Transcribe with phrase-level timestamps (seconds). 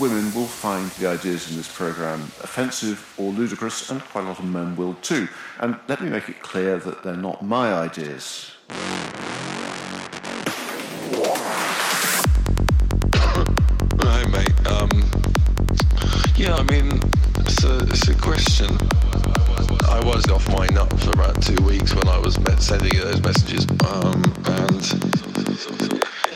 [0.00, 4.38] women will find the ideas in this program offensive or ludicrous, and quite a lot
[4.38, 5.28] of men will too.
[5.58, 8.52] And let me make it clear that they're not my ideas.
[14.00, 14.66] Hi, mate.
[14.68, 14.90] Um,
[16.36, 17.00] yeah, I mean,
[17.40, 18.68] it's a, it's a question.
[19.88, 23.22] I was off my nut for about two weeks when I was sending you those
[23.22, 23.66] messages.
[23.84, 24.82] Um, and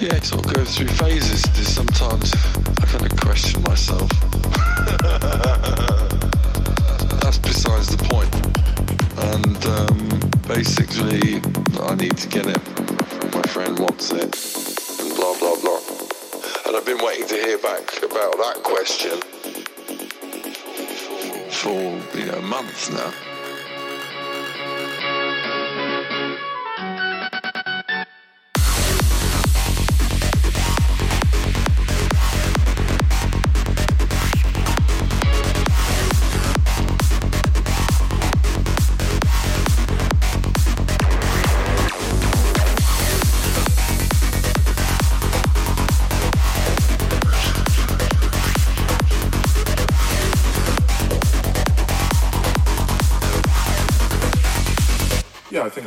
[0.00, 1.51] yeah, it sort of goes through phases.
[17.62, 19.20] Back about that question
[21.50, 23.31] for, know, months now.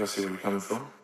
[0.08, 0.95] See where you're coming from.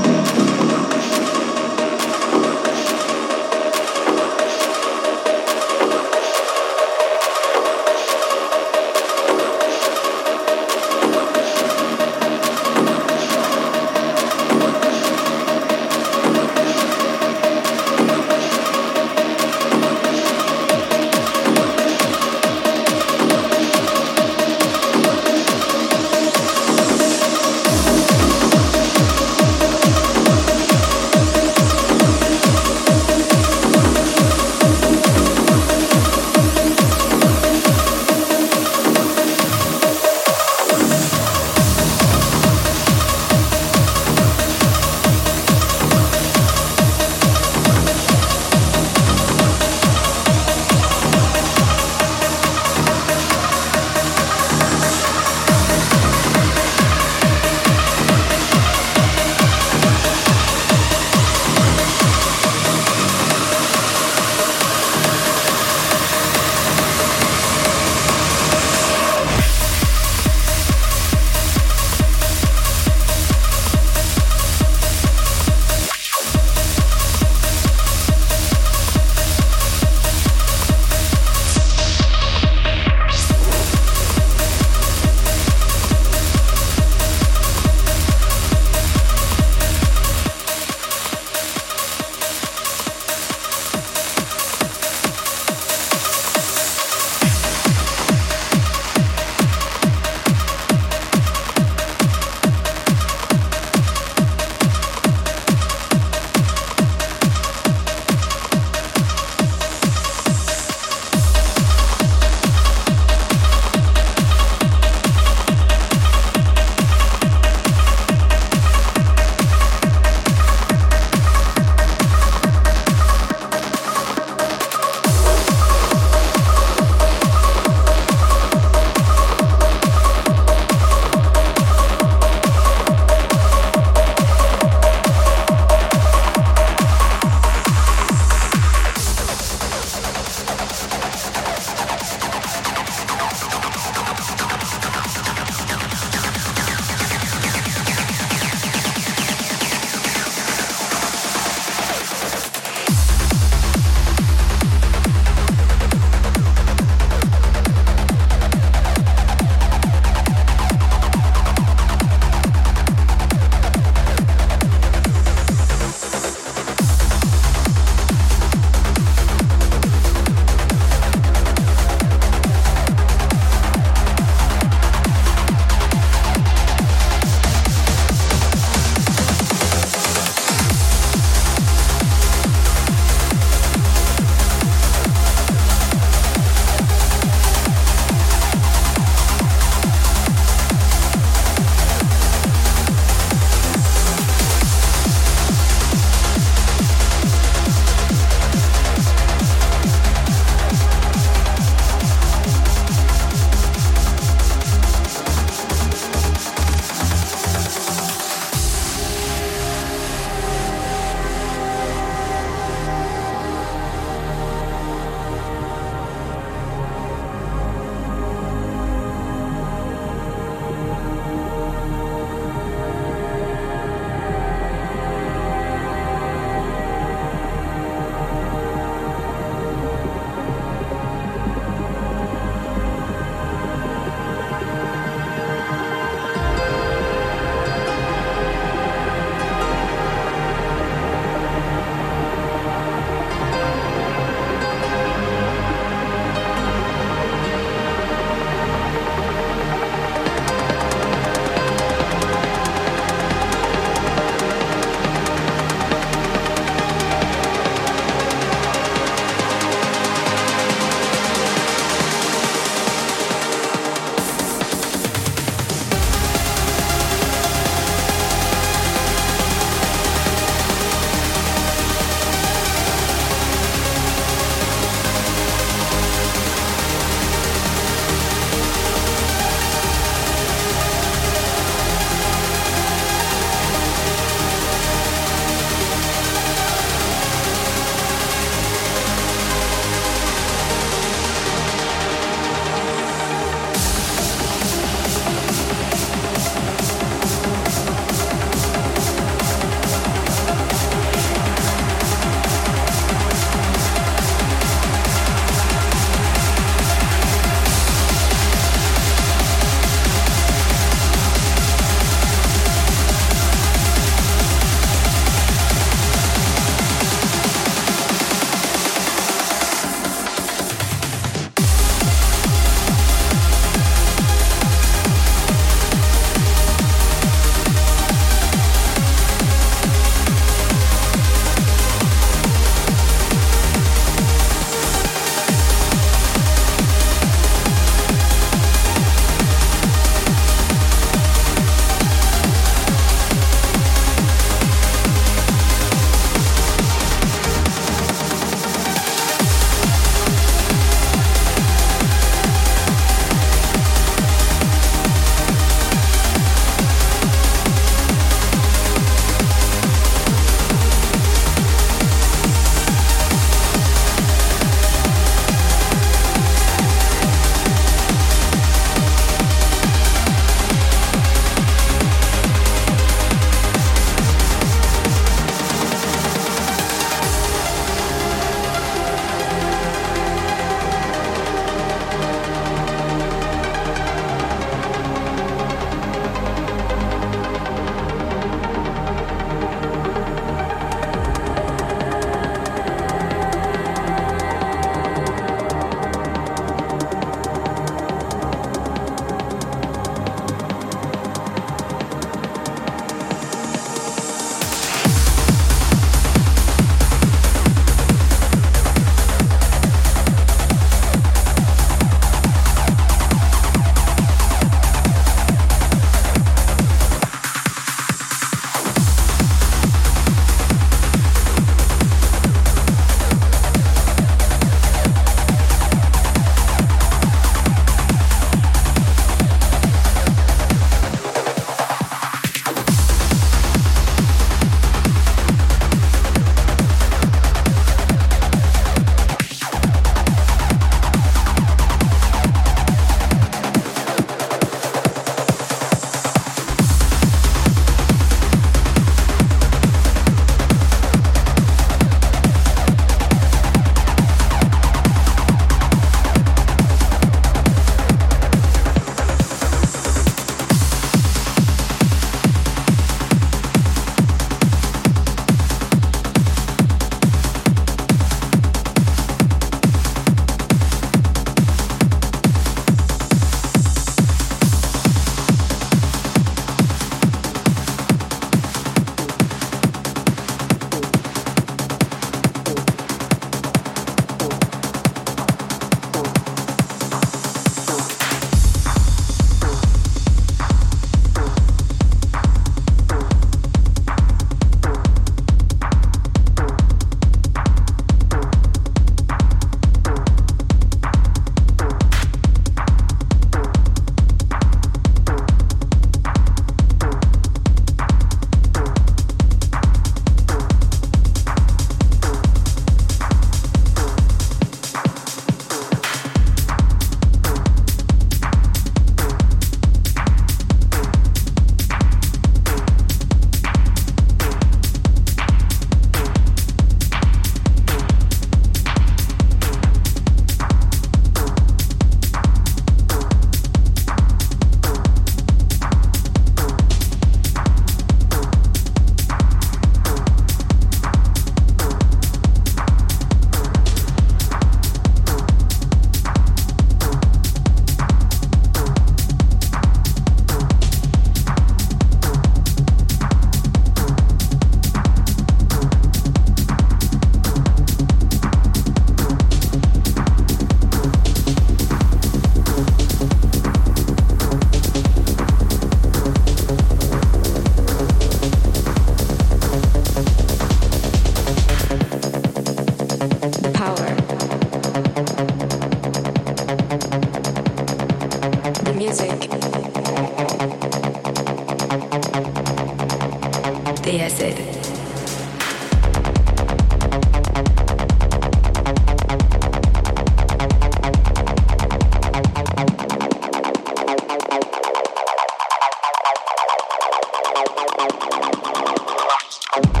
[599.53, 600.00] Oh.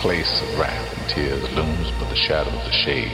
[0.00, 3.12] Place of wrath and tears looms but the shadow of the shade.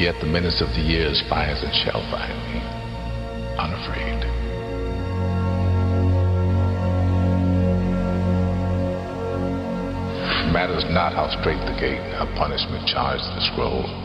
[0.00, 2.60] Yet the menace of the years finds and shall find me,
[3.60, 4.24] unafraid.
[10.54, 14.01] Matters not how strait the gate, how punishment charged the scroll.